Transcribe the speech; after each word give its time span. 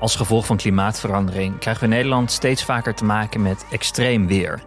Als 0.00 0.16
gevolg 0.16 0.46
van 0.46 0.56
klimaatverandering 0.56 1.58
krijgen 1.58 1.82
we 1.82 1.88
in 1.88 1.96
Nederland 1.96 2.30
steeds 2.30 2.64
vaker 2.64 2.94
te 2.94 3.04
maken 3.04 3.42
met 3.42 3.66
extreem 3.70 4.26
weer. 4.26 4.62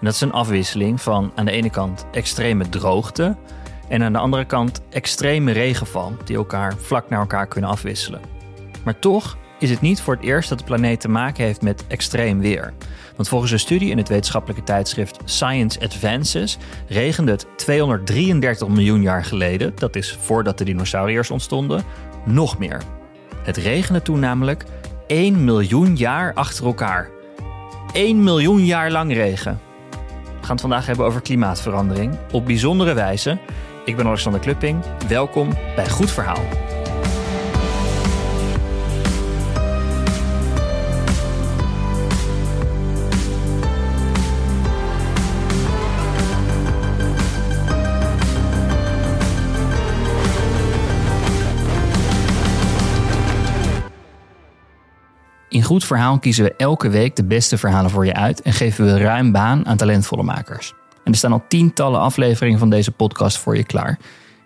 Dat 0.00 0.12
is 0.12 0.20
een 0.20 0.32
afwisseling 0.32 1.00
van 1.00 1.32
aan 1.34 1.44
de 1.44 1.50
ene 1.50 1.70
kant 1.70 2.06
extreme 2.12 2.68
droogte 2.68 3.36
en 3.88 4.02
aan 4.02 4.12
de 4.12 4.18
andere 4.18 4.44
kant 4.44 4.80
extreme 4.90 5.52
regenval, 5.52 6.16
die 6.24 6.36
elkaar 6.36 6.76
vlak 6.76 7.08
naar 7.08 7.20
elkaar 7.20 7.46
kunnen 7.46 7.70
afwisselen. 7.70 8.20
Maar 8.84 8.98
toch 8.98 9.36
is 9.58 9.70
het 9.70 9.80
niet 9.80 10.00
voor 10.00 10.14
het 10.14 10.24
eerst 10.24 10.48
dat 10.48 10.58
de 10.58 10.64
planeet 10.64 11.00
te 11.00 11.08
maken 11.08 11.44
heeft 11.44 11.62
met 11.62 11.86
extreem 11.86 12.40
weer. 12.40 12.72
Want 13.16 13.28
volgens 13.28 13.52
een 13.52 13.58
studie 13.58 13.90
in 13.90 13.98
het 13.98 14.08
wetenschappelijke 14.08 14.64
tijdschrift 14.64 15.18
Science 15.24 15.80
Advances 15.80 16.58
regende 16.86 17.32
het 17.32 17.46
233 17.56 18.68
miljoen 18.68 19.02
jaar 19.02 19.24
geleden, 19.24 19.72
dat 19.74 19.96
is 19.96 20.18
voordat 20.20 20.58
de 20.58 20.64
dinosauriërs 20.64 21.30
ontstonden, 21.30 21.84
nog 22.24 22.58
meer. 22.58 22.82
Het 23.46 23.56
regende 23.56 24.02
toen 24.02 24.20
namelijk 24.20 24.64
1 25.06 25.44
miljoen 25.44 25.96
jaar 25.96 26.34
achter 26.34 26.64
elkaar. 26.64 27.10
1 27.92 28.22
miljoen 28.22 28.64
jaar 28.64 28.90
lang 28.90 29.12
regen. 29.12 29.60
We 30.20 30.42
gaan 30.42 30.50
het 30.50 30.60
vandaag 30.60 30.86
hebben 30.86 31.06
over 31.06 31.20
klimaatverandering 31.20 32.18
op 32.32 32.46
bijzondere 32.46 32.94
wijze. 32.94 33.38
Ik 33.84 33.96
ben 33.96 34.06
Alexander 34.06 34.40
Klupping. 34.40 34.84
Welkom 35.08 35.48
bij 35.76 35.88
Goed 35.88 36.10
Verhaal. 36.10 36.65
Goed 55.66 55.84
Verhaal 55.84 56.18
kiezen 56.18 56.44
we 56.44 56.54
elke 56.56 56.88
week 56.88 57.16
de 57.16 57.24
beste 57.24 57.58
verhalen 57.58 57.90
voor 57.90 58.06
je 58.06 58.14
uit 58.14 58.42
en 58.42 58.52
geven 58.52 58.84
we 58.84 58.98
ruim 58.98 59.32
baan 59.32 59.66
aan 59.66 59.76
talentvolle 59.76 60.22
makers. 60.22 60.74
En 61.04 61.12
er 61.12 61.18
staan 61.18 61.32
al 61.32 61.44
tientallen 61.48 62.00
afleveringen 62.00 62.58
van 62.58 62.70
deze 62.70 62.90
podcast 62.90 63.38
voor 63.38 63.56
je 63.56 63.64
klaar. 63.64 63.98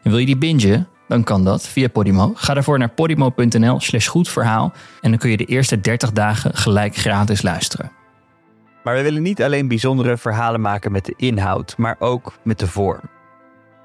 En 0.02 0.10
wil 0.10 0.18
je 0.18 0.26
die 0.26 0.38
bingen? 0.38 0.88
Dan 1.08 1.24
kan 1.24 1.44
dat 1.44 1.68
via 1.68 1.88
Podimo. 1.88 2.32
Ga 2.34 2.54
daarvoor 2.54 2.78
naar 2.78 2.88
podimo.nl 2.88 3.80
slash 3.80 4.08
goedverhaal 4.08 4.72
en 5.00 5.10
dan 5.10 5.18
kun 5.18 5.30
je 5.30 5.36
de 5.36 5.44
eerste 5.44 5.80
30 5.80 6.12
dagen 6.12 6.56
gelijk 6.56 6.96
gratis 6.96 7.42
luisteren. 7.42 7.92
Maar 8.84 8.94
we 8.94 9.02
willen 9.02 9.22
niet 9.22 9.42
alleen 9.42 9.68
bijzondere 9.68 10.16
verhalen 10.16 10.60
maken 10.60 10.92
met 10.92 11.04
de 11.04 11.14
inhoud, 11.16 11.74
maar 11.76 11.96
ook 11.98 12.32
met 12.42 12.58
de 12.58 12.66
vorm. 12.66 13.02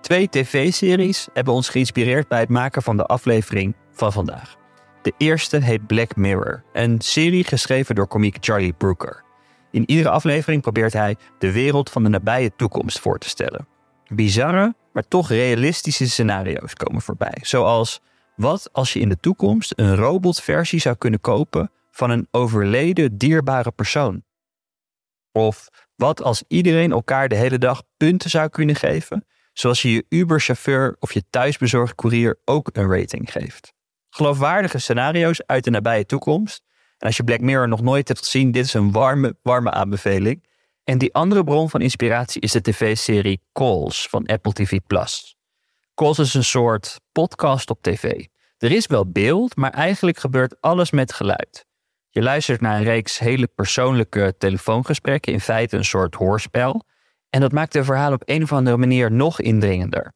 Twee 0.02 0.30
tv-series 0.30 1.28
hebben 1.34 1.54
ons 1.54 1.70
geïnspireerd 1.70 2.28
bij 2.28 2.40
het 2.40 2.50
maken 2.50 2.82
van 2.82 2.98
de 2.98 3.06
aflevering 3.06 3.76
van 3.92 4.12
vandaag. 4.12 4.64
De 5.06 5.14
eerste 5.18 5.58
heet 5.58 5.88
Black 5.88 6.16
Mirror, 6.16 6.64
een 6.74 7.02
serie 7.02 7.44
geschreven 7.44 7.96
door 7.96 8.08
komiek 8.08 8.38
Charlie 8.40 8.74
Brooker. 8.74 9.24
In 9.72 9.90
iedere 9.90 10.10
aflevering 10.10 10.62
probeert 10.62 10.94
hij 10.94 11.16
de 11.40 11.52
wereld 11.52 11.90
van 11.90 12.04
de 12.04 12.10
nabije 12.10 12.56
toekomst 12.56 13.00
voor 13.00 13.18
te 13.18 13.30
stellen. 13.30 13.68
Bizarre, 14.08 14.76
maar 14.94 15.08
toch 15.08 15.30
realistische 15.30 16.10
scenario's 16.10 16.74
komen 16.74 17.02
voorbij. 17.02 17.38
Zoals: 17.42 18.02
wat 18.36 18.70
als 18.72 18.94
je 18.94 19.00
in 19.00 19.10
de 19.10 19.20
toekomst 19.20 19.74
een 19.76 19.96
robotversie 19.96 20.80
zou 20.80 20.96
kunnen 20.96 21.22
kopen 21.22 21.72
van 21.92 22.10
een 22.10 22.28
overleden 22.32 23.18
dierbare 23.18 23.72
persoon? 23.72 24.24
Of 25.32 25.70
wat 25.96 26.22
als 26.22 26.44
iedereen 26.48 26.92
elkaar 26.92 27.28
de 27.28 27.36
hele 27.36 27.58
dag 27.58 27.84
punten 27.98 28.30
zou 28.30 28.50
kunnen 28.50 28.76
geven, 28.76 29.26
zoals 29.54 29.82
je 29.82 29.92
je 29.92 30.06
Uber-chauffeur 30.10 30.96
of 31.00 31.14
je 31.14 31.24
thuisbezorgd 31.30 31.96
courier 31.96 32.40
ook 32.46 32.70
een 32.74 32.92
rating 32.92 33.32
geeft? 33.32 33.75
Geloofwaardige 34.16 34.80
scenario's 34.80 35.42
uit 35.46 35.64
de 35.64 35.70
nabije 35.70 36.06
toekomst. 36.06 36.64
En 36.98 37.08
als 37.08 37.18
je 37.18 37.24
Black 37.24 37.40
Mirror 37.40 37.68
nog 37.68 37.82
nooit 37.82 38.08
hebt 38.08 38.20
gezien, 38.20 38.52
dit 38.52 38.66
is 38.66 38.74
een 38.74 38.92
warme, 38.92 39.36
warme 39.42 39.72
aanbeveling. 39.72 40.44
En 40.84 40.98
die 40.98 41.14
andere 41.14 41.44
bron 41.44 41.70
van 41.70 41.82
inspiratie 41.82 42.42
is 42.42 42.52
de 42.52 42.62
tv-serie 42.62 43.42
Calls 43.54 44.08
van 44.10 44.26
Apple 44.26 44.54
TV+. 44.54 44.80
Calls 45.96 46.20
is 46.20 46.34
een 46.34 46.44
soort 46.44 47.00
podcast 47.12 47.70
op 47.70 47.82
tv. 47.82 48.26
Er 48.58 48.72
is 48.72 48.88
wel 48.88 49.12
beeld, 49.12 49.56
maar 49.56 49.72
eigenlijk 49.72 50.18
gebeurt 50.18 50.62
alles 50.62 50.92
met 50.92 51.14
geluid. 51.14 51.66
Je 52.10 52.22
luistert 52.22 52.62
naar 52.62 52.78
een 52.78 52.84
reeks 52.84 53.20
hele 53.20 53.48
persoonlijke 53.48 54.36
telefoongesprekken, 54.38 55.34
in 55.34 55.42
feite 55.42 55.78
een 55.78 55.86
soort 55.86 56.16
hoorspel. 56.16 56.84
En 57.30 57.42
dat 57.42 57.52
maakt 57.52 57.74
de 57.74 57.84
verhaal 57.84 58.14
op 58.14 58.22
een 58.26 58.44
of 58.44 58.52
andere 58.52 58.78
manier 58.78 59.12
nog 59.12 59.42
indringender. 59.42 60.14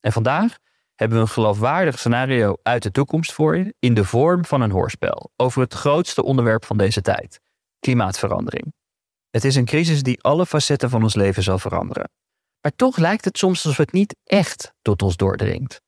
En 0.00 0.12
vandaag 0.12 0.56
hebben 0.96 1.16
we 1.16 1.22
een 1.24 1.30
geloofwaardig 1.30 1.98
scenario 1.98 2.56
uit 2.62 2.82
de 2.82 2.90
toekomst 2.90 3.32
voor 3.32 3.56
je 3.56 3.74
in 3.78 3.94
de 3.94 4.04
vorm 4.04 4.44
van 4.44 4.60
een 4.60 4.70
hoorspel 4.70 5.30
over 5.36 5.62
het 5.62 5.74
grootste 5.74 6.22
onderwerp 6.22 6.64
van 6.64 6.76
deze 6.76 7.00
tijd: 7.00 7.40
klimaatverandering. 7.78 8.74
Het 9.30 9.44
is 9.44 9.56
een 9.56 9.64
crisis 9.64 10.02
die 10.02 10.22
alle 10.22 10.46
facetten 10.46 10.90
van 10.90 11.02
ons 11.02 11.14
leven 11.14 11.42
zal 11.42 11.58
veranderen. 11.58 12.10
Maar 12.60 12.72
toch 12.76 12.96
lijkt 12.96 13.24
het 13.24 13.38
soms 13.38 13.64
alsof 13.64 13.76
het 13.76 13.92
niet 13.92 14.16
echt 14.24 14.72
tot 14.82 15.02
ons 15.02 15.16
doordringt. 15.16 15.80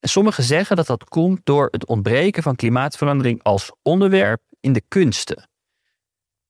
En 0.00 0.08
sommigen 0.08 0.44
zeggen 0.44 0.76
dat 0.76 0.86
dat 0.86 1.04
komt 1.04 1.40
door 1.44 1.68
het 1.70 1.86
ontbreken 1.86 2.42
van 2.42 2.56
klimaatverandering 2.56 3.42
als 3.42 3.72
onderwerp 3.82 4.42
in 4.60 4.72
de 4.72 4.82
kunsten. 4.88 5.48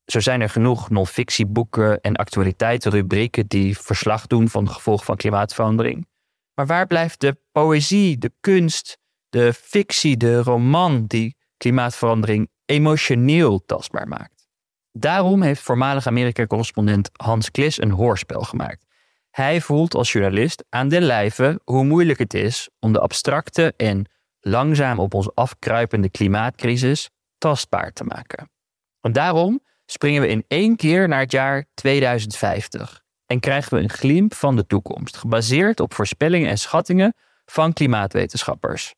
Zo 0.05 0.21
zijn 0.21 0.41
er 0.41 0.49
genoeg 0.51 0.91
non-fictieboeken 0.91 2.01
en 2.01 2.17
actualiteitsrubrieken 2.17 3.47
die 3.47 3.79
verslag 3.79 4.27
doen 4.27 4.49
van 4.49 4.65
de 4.65 4.71
gevolgen 4.71 5.05
van 5.05 5.17
klimaatverandering. 5.17 6.07
Maar 6.55 6.67
waar 6.67 6.87
blijft 6.87 7.21
de 7.21 7.37
poëzie, 7.53 8.19
de 8.19 8.33
kunst, 8.41 8.99
de 9.29 9.53
fictie, 9.53 10.17
de 10.17 10.43
roman 10.43 11.07
die 11.07 11.37
klimaatverandering 11.57 12.51
emotioneel 12.65 13.65
tastbaar 13.65 14.09
maakt? 14.09 14.49
Daarom 14.93 15.43
heeft 15.43 15.61
voormalig 15.61 16.07
Amerika-correspondent 16.07 17.11
Hans 17.13 17.51
Klis 17.51 17.81
een 17.81 17.91
hoorspel 17.91 18.41
gemaakt. 18.41 18.87
Hij 19.31 19.61
voelt 19.61 19.95
als 19.95 20.13
journalist 20.13 20.65
aan 20.69 20.89
de 20.89 21.01
lijve 21.01 21.61
hoe 21.65 21.85
moeilijk 21.85 22.19
het 22.19 22.35
is 22.35 22.69
om 22.81 22.93
de 22.93 23.01
abstracte 23.01 23.75
en 23.77 24.07
langzaam 24.41 24.99
op 24.99 25.15
ons 25.15 25.35
afkruipende 25.35 26.09
klimaatcrisis 26.09 27.11
tastbaar 27.39 27.93
te 27.93 28.05
maken. 28.05 28.51
En 29.01 29.13
daarom 29.13 29.63
springen 29.87 30.23
we 30.23 30.29
in 30.29 30.45
één 30.49 30.77
keer 30.77 31.09
naar 31.09 31.21
het 31.21 31.33
jaar 31.33 31.67
2050 31.75 33.04
en 33.27 33.41
krijgen 33.41 33.75
we 33.75 33.83
een 33.83 33.91
glimp 33.91 34.35
van 34.35 34.57
de 34.57 34.67
toekomst, 34.67 35.17
gebaseerd 35.17 35.81
op 35.81 35.95
voorspellingen 35.95 36.51
en 36.51 36.59
schattingen 36.59 37.15
van 37.45 37.73
klimaatwetenschappers. 37.73 38.95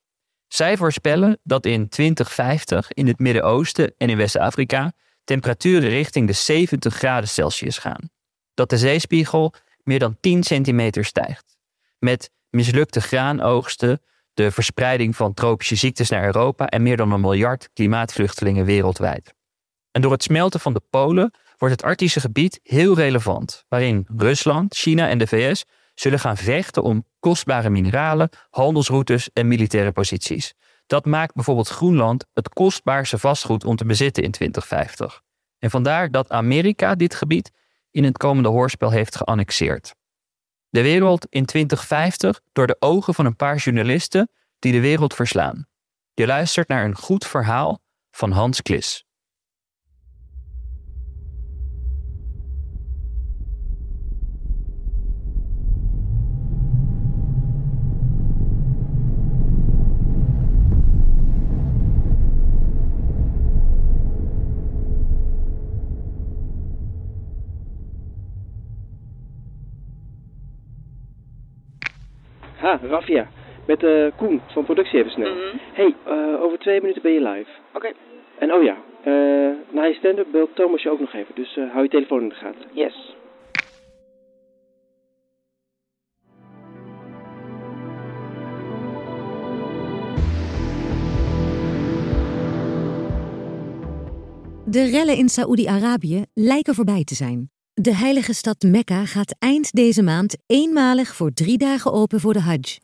Zij 0.49 0.77
voorspellen 0.77 1.39
dat 1.43 1.67
in 1.67 1.89
2050 1.89 2.93
in 2.93 3.07
het 3.07 3.19
Midden-Oosten 3.19 3.95
en 3.99 4.09
in 4.09 4.17
West-Afrika 4.17 4.93
temperaturen 5.25 5.89
richting 5.89 6.27
de 6.27 6.33
70 6.33 6.95
graden 6.95 7.29
Celsius 7.29 7.79
gaan. 7.79 8.11
Dat 8.55 8.71
de 8.71 8.79
zeespiegel 8.79 9.55
meer 9.83 9.99
dan 9.99 10.17
10 10.21 10.43
centimeter 10.43 11.05
stijgt. 11.05 11.57
Met 11.99 12.31
mislukte 12.51 13.01
graanoogsten, 13.01 14.01
de 14.35 14.51
verspreiding 14.51 15.17
van 15.17 15.35
tropische 15.35 15.75
ziektes 15.75 16.09
naar 16.09 16.25
Europa 16.25 16.67
en 16.67 16.83
meer 16.83 16.97
dan 16.97 17.13
een 17.13 17.21
miljard 17.21 17.71
klimaatvluchtelingen 17.73 18.65
wereldwijd. 18.65 19.35
En 19.91 20.03
door 20.03 20.13
het 20.13 20.23
smelten 20.23 20.61
van 20.61 20.73
de 20.73 20.83
polen 20.91 21.33
wordt 21.59 21.75
het 21.75 21.83
Arctische 21.83 22.21
gebied 22.21 22.61
heel 22.63 22.95
relevant, 22.95 23.65
waarin 23.69 24.07
Rusland, 24.17 24.75
China 24.75 25.09
en 25.09 25.19
de 25.19 25.27
VS 25.27 25.65
zullen 25.95 26.19
gaan 26.19 26.37
vechten 26.37 26.83
om 26.83 27.05
kostbare 27.21 27.71
mineralen, 27.71 28.29
handelsroutes 28.51 29.31
en 29.33 29.49
militaire 29.49 29.93
posities. 29.93 30.55
Dat 30.87 31.05
maakt 31.05 31.35
bijvoorbeeld 31.35 31.69
Groenland 31.69 32.27
het 32.33 32.49
kostbaarste 32.49 33.19
vastgoed 33.19 33.65
om 33.65 33.77
te 33.77 33.85
bezitten 33.85 34.23
in 34.23 34.31
2050. 34.31 35.23
En 35.59 35.71
vandaar 35.71 36.11
dat 36.11 36.31
Amerika 36.31 36.95
dit 36.95 37.15
gebied 37.15 37.51
in 37.91 38.05
het 38.05 38.19
komende 38.19 38.49
hoorspel 38.49 38.91
heeft 38.91 39.17
geannexeerd. 39.17 39.95
De 40.69 40.83
wereld 40.83 41.27
in 41.29 41.45
2050 41.45 42.41
door 42.53 42.67
de 42.67 42.77
ogen 42.79 43.15
van 43.15 43.27
een 43.27 43.37
paar 43.37 43.57
journalisten 43.57 44.31
die 44.59 44.73
de 44.73 44.81
wereld 44.81 45.15
verslaan. 45.15 45.67
Je 46.15 46.27
luistert 46.27 46.69
naar 46.69 46.85
een 46.85 46.97
goed 46.97 47.27
verhaal 47.27 47.81
van 48.11 48.31
Hans 48.31 48.63
Klis. 48.63 49.06
Ha, 72.67 72.81
Raffia. 72.83 73.29
Met 73.67 73.83
uh, 73.83 74.07
Koen 74.17 74.41
van 74.47 74.65
Productie 74.65 74.99
even 74.99 75.11
snel. 75.11 75.35
Mhm. 75.35 75.57
hey, 75.73 75.95
uh, 76.09 76.43
over 76.43 76.59
twee 76.59 76.81
minuten 76.81 77.03
ben 77.03 77.13
je 77.13 77.21
live. 77.21 77.51
Oké. 77.73 77.93
En 78.39 78.53
oh 78.53 78.63
ja, 78.63 78.77
uh, 79.05 79.55
na 79.71 79.85
je 79.85 79.95
stand-up 79.95 80.27
belt 80.33 80.55
Thomas 80.55 80.83
je 80.83 80.91
ook 80.91 81.01
nog 81.01 81.13
even. 81.13 81.35
Dus 81.35 81.55
hou 81.55 81.83
je 81.83 81.89
telefoon 81.89 82.23
in 82.23 82.29
de 82.29 82.35
gaten. 82.35 82.67
Yes. 82.73 83.15
De 94.65 94.85
rellen 94.91 95.17
in 95.17 95.29
Saoedi-Arabië 95.29 96.25
lijken 96.35 96.75
voorbij 96.75 97.05
te 97.05 97.15
zijn. 97.15 97.56
De 97.81 97.95
heilige 97.95 98.33
stad 98.33 98.63
Mekka 98.63 99.07
gaat 99.07 99.35
eind 99.39 99.73
deze 99.73 100.03
maand 100.03 100.37
eenmalig 100.47 101.15
voor 101.15 101.33
drie 101.33 101.59
dagen 101.59 101.93
open 101.93 102.21
voor 102.21 102.33
de 102.33 102.41
Hajj. 102.41 102.79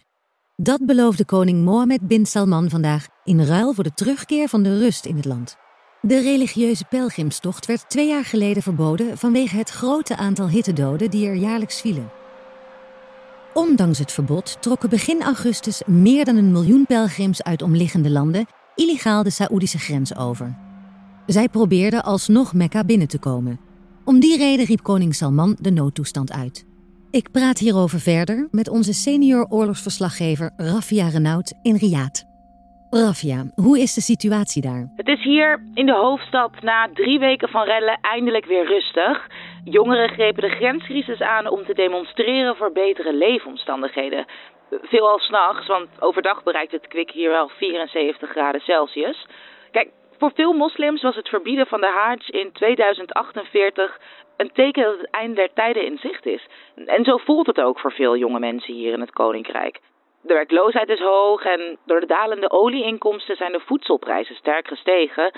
Dat 0.56 0.86
beloofde 0.86 1.24
koning 1.24 1.64
Mohammed 1.64 2.00
bin 2.06 2.26
Salman 2.26 2.70
vandaag 2.70 3.06
in 3.24 3.44
ruil 3.44 3.74
voor 3.74 3.84
de 3.84 3.94
terugkeer 3.94 4.48
van 4.48 4.62
de 4.62 4.78
rust 4.78 5.04
in 5.04 5.16
het 5.16 5.24
land. 5.24 5.56
De 6.00 6.20
religieuze 6.20 6.84
pelgrimstocht 6.84 7.66
werd 7.66 7.88
twee 7.88 8.08
jaar 8.08 8.24
geleden 8.24 8.62
verboden 8.62 9.18
vanwege 9.18 9.56
het 9.56 9.70
grote 9.70 10.16
aantal 10.16 10.48
hittedoden 10.48 11.10
die 11.10 11.26
er 11.26 11.34
jaarlijks 11.34 11.80
vielen. 11.80 12.10
Ondanks 13.54 13.98
het 13.98 14.12
verbod 14.12 14.56
trokken 14.60 14.88
begin 14.88 15.22
augustus 15.22 15.82
meer 15.86 16.24
dan 16.24 16.36
een 16.36 16.52
miljoen 16.52 16.86
pelgrims 16.86 17.42
uit 17.42 17.62
omliggende 17.62 18.10
landen 18.10 18.46
illegaal 18.74 19.22
de 19.22 19.30
Saoedische 19.30 19.78
grens 19.78 20.16
over. 20.16 20.58
Zij 21.26 21.48
probeerden 21.48 22.04
alsnog 22.04 22.54
Mekka 22.54 22.84
binnen 22.84 23.08
te 23.08 23.18
komen. 23.18 23.71
Om 24.04 24.20
die 24.20 24.36
reden 24.38 24.66
riep 24.66 24.82
koning 24.82 25.14
Salman 25.14 25.56
de 25.60 25.70
noodtoestand 25.70 26.32
uit. 26.32 26.66
Ik 27.10 27.30
praat 27.32 27.58
hierover 27.58 28.00
verder 28.00 28.48
met 28.50 28.68
onze 28.68 28.92
senior 28.92 29.46
oorlogsverslaggever 29.50 30.52
Rafia 30.56 31.08
Renaud 31.08 31.52
in 31.62 31.76
Riyadh. 31.76 32.20
Rafia, 32.90 33.40
hoe 33.54 33.78
is 33.78 33.94
de 33.94 34.00
situatie 34.00 34.62
daar? 34.62 34.92
Het 34.96 35.08
is 35.08 35.22
hier 35.22 35.62
in 35.74 35.86
de 35.86 35.94
hoofdstad 35.94 36.52
na 36.60 36.88
drie 36.94 37.18
weken 37.18 37.48
van 37.48 37.64
rellen 37.64 37.98
eindelijk 38.00 38.44
weer 38.44 38.66
rustig. 38.66 39.26
Jongeren 39.64 40.08
grepen 40.08 40.42
de 40.42 40.56
grenscrisis 40.56 41.20
aan 41.20 41.48
om 41.48 41.64
te 41.64 41.74
demonstreren 41.74 42.56
voor 42.56 42.72
betere 42.72 43.14
leefomstandigheden. 43.14 44.26
Veelal 44.82 45.18
s'nachts, 45.18 45.66
want 45.66 45.88
overdag 46.00 46.42
bereikt 46.42 46.72
het 46.72 46.86
kwik 46.86 47.10
hier 47.10 47.30
wel 47.30 47.48
74 47.48 48.30
graden 48.30 48.60
Celsius. 48.60 49.26
Kijk, 49.70 49.88
voor 50.22 50.32
veel 50.34 50.52
moslims 50.52 51.02
was 51.02 51.16
het 51.16 51.28
verbieden 51.28 51.66
van 51.66 51.80
de 51.80 51.86
Hajj 51.86 52.28
in 52.28 52.52
2048 52.52 53.98
een 54.36 54.52
teken 54.52 54.82
dat 54.82 54.98
het 54.98 55.10
einde 55.10 55.34
der 55.34 55.52
tijden 55.54 55.84
in 55.84 55.98
zicht 55.98 56.26
is. 56.26 56.46
En 56.86 57.04
zo 57.04 57.16
voelt 57.16 57.46
het 57.46 57.60
ook 57.60 57.78
voor 57.78 57.92
veel 57.92 58.16
jonge 58.16 58.38
mensen 58.38 58.74
hier 58.74 58.92
in 58.92 59.00
het 59.00 59.12
Koninkrijk. 59.12 59.80
De 60.20 60.34
werkloosheid 60.34 60.88
is 60.88 61.00
hoog 61.00 61.44
en 61.44 61.78
door 61.86 62.00
de 62.00 62.06
dalende 62.06 62.50
olieinkomsten 62.50 63.36
zijn 63.36 63.52
de 63.52 63.60
voedselprijzen 63.60 64.34
sterk 64.34 64.68
gestegen. 64.68 65.32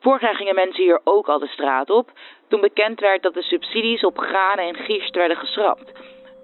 Vorig 0.00 0.20
jaar 0.20 0.34
gingen 0.34 0.54
mensen 0.54 0.82
hier 0.82 1.00
ook 1.04 1.28
al 1.28 1.38
de 1.38 1.46
straat 1.46 1.90
op 1.90 2.10
toen 2.48 2.60
bekend 2.60 3.00
werd 3.00 3.22
dat 3.22 3.34
de 3.34 3.42
subsidies 3.42 4.04
op 4.04 4.18
granen 4.18 4.64
en 4.64 4.74
gist 4.74 5.14
werden 5.14 5.36
geschrapt. 5.36 5.92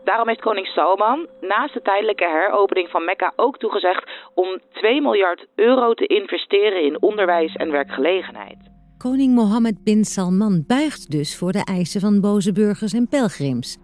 Daarom 0.05 0.29
heeft 0.29 0.41
koning 0.41 0.67
Salman 0.67 1.27
naast 1.41 1.75
de 1.75 1.83
tijdelijke 1.83 2.25
heropening 2.25 2.89
van 2.89 3.05
Mekka 3.05 3.33
ook 3.37 3.59
toegezegd 3.59 4.11
om 4.35 4.61
2 4.73 5.01
miljard 5.01 5.47
euro 5.55 5.95
te 5.95 6.07
investeren 6.07 6.83
in 6.83 7.03
onderwijs 7.03 7.55
en 7.55 7.71
werkgelegenheid. 7.71 8.71
Koning 8.99 9.35
Mohammed 9.35 9.85
bin 9.85 10.05
Salman 10.05 10.65
buigt 10.67 11.11
dus 11.11 11.39
voor 11.39 11.53
de 11.53 11.65
eisen 11.65 12.01
van 12.01 12.21
boze 12.21 12.53
burgers 12.53 12.93
en 12.93 13.09
pelgrims. 13.09 13.79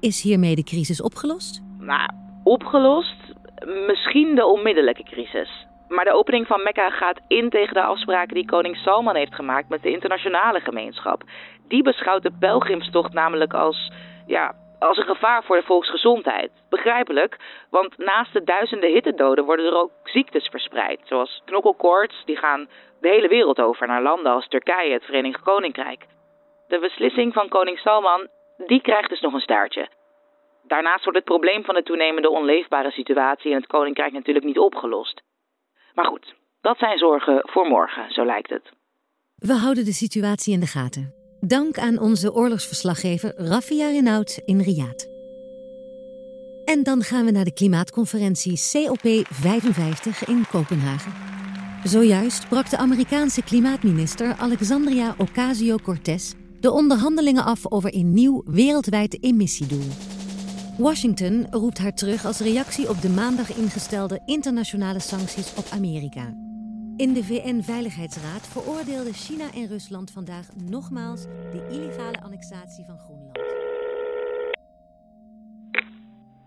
Is 0.00 0.22
hiermee 0.22 0.54
de 0.54 0.64
crisis 0.64 1.02
opgelost? 1.02 1.62
Nou, 1.78 2.10
opgelost? 2.44 3.16
Misschien 3.86 4.34
de 4.34 4.44
onmiddellijke 4.46 5.02
crisis. 5.02 5.66
Maar 5.88 6.04
de 6.04 6.12
opening 6.12 6.46
van 6.46 6.62
Mekka 6.62 6.90
gaat 6.90 7.20
in 7.28 7.50
tegen 7.50 7.74
de 7.74 7.82
afspraken 7.82 8.34
die 8.34 8.46
koning 8.46 8.76
Salman 8.76 9.16
heeft 9.16 9.34
gemaakt 9.34 9.68
met 9.68 9.82
de 9.82 9.90
internationale 9.90 10.60
gemeenschap. 10.60 11.22
Die 11.68 11.82
beschouwt 11.82 12.22
de 12.22 12.32
pelgrimstocht 12.38 13.12
namelijk 13.12 13.54
als, 13.54 13.92
ja, 14.26 14.54
als 14.78 14.96
een 14.96 15.04
gevaar 15.04 15.44
voor 15.44 15.56
de 15.56 15.66
volksgezondheid. 15.66 16.50
Begrijpelijk, 16.68 17.36
want 17.70 17.98
naast 17.98 18.32
de 18.32 18.44
duizenden 18.44 18.92
hittedoden 18.92 19.44
worden 19.44 19.66
er 19.66 19.76
ook 19.76 19.92
ziektes 20.04 20.48
verspreid. 20.48 21.00
Zoals 21.04 21.42
knokkelkoorts, 21.44 22.22
die 22.24 22.36
gaan 22.36 22.68
de 23.00 23.08
hele 23.08 23.28
wereld 23.28 23.60
over 23.60 23.86
naar 23.86 24.02
landen 24.02 24.32
als 24.32 24.48
Turkije, 24.48 24.92
het 24.92 25.04
Verenigd 25.04 25.40
Koninkrijk. 25.40 26.06
De 26.68 26.78
beslissing 26.78 27.32
van 27.32 27.48
koning 27.48 27.78
Salman, 27.78 28.28
die 28.66 28.80
krijgt 28.80 29.08
dus 29.08 29.20
nog 29.20 29.32
een 29.32 29.40
staartje. 29.40 29.88
Daarnaast 30.66 31.04
wordt 31.04 31.18
het 31.18 31.28
probleem 31.28 31.64
van 31.64 31.74
de 31.74 31.82
toenemende 31.82 32.30
onleefbare 32.30 32.90
situatie 32.90 33.50
in 33.50 33.56
het 33.56 33.66
Koninkrijk 33.66 34.12
natuurlijk 34.12 34.44
niet 34.44 34.58
opgelost. 34.58 35.22
Maar 35.94 36.06
goed, 36.06 36.34
dat 36.60 36.78
zijn 36.78 36.98
zorgen 36.98 37.40
voor 37.42 37.66
morgen, 37.66 38.10
zo 38.10 38.24
lijkt 38.24 38.50
het. 38.50 38.72
We 39.34 39.52
houden 39.52 39.84
de 39.84 39.92
situatie 39.92 40.52
in 40.52 40.60
de 40.60 40.66
gaten. 40.66 41.17
Dank 41.40 41.78
aan 41.78 41.98
onze 41.98 42.34
oorlogsverslaggever 42.34 43.32
Rafia 43.36 43.88
Renaud 43.88 44.40
in 44.44 44.60
Riyadh. 44.60 45.04
En 46.64 46.82
dan 46.82 47.02
gaan 47.02 47.24
we 47.24 47.30
naar 47.30 47.44
de 47.44 47.52
klimaatconferentie 47.52 48.58
COP55 48.58 50.26
in 50.26 50.44
Kopenhagen. 50.50 51.12
Zojuist 51.84 52.48
brak 52.48 52.70
de 52.70 52.76
Amerikaanse 52.76 53.42
klimaatminister 53.42 54.34
Alexandria 54.34 55.14
Ocasio-Cortez 55.18 56.32
de 56.60 56.70
onderhandelingen 56.70 57.44
af 57.44 57.70
over 57.70 57.94
een 57.94 58.12
nieuw 58.12 58.42
wereldwijd 58.46 59.22
emissiedoel. 59.22 59.88
Washington 60.78 61.46
roept 61.50 61.78
haar 61.78 61.94
terug 61.94 62.24
als 62.24 62.38
reactie 62.38 62.88
op 62.88 63.00
de 63.02 63.10
maandag 63.10 63.56
ingestelde 63.56 64.22
internationale 64.26 65.00
sancties 65.00 65.54
op 65.56 65.64
Amerika. 65.70 66.47
In 67.04 67.12
de 67.12 67.24
VN-veiligheidsraad 67.30 68.44
veroordeelden 68.54 69.12
China 69.26 69.46
en 69.60 69.66
Rusland 69.74 70.08
vandaag 70.12 70.46
nogmaals 70.70 71.22
de 71.54 71.60
illegale 71.74 72.18
annexatie 72.26 72.84
van 72.84 72.98
Groenland. 73.04 73.38